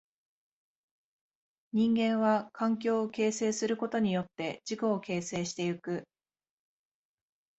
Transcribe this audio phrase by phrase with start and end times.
[1.73, 6.05] 人間は環境を形成することによって自己を形成してゆく。